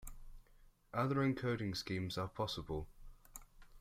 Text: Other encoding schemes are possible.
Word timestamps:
Other 0.95 1.17
encoding 1.17 1.77
schemes 1.77 2.17
are 2.17 2.27
possible. 2.27 2.87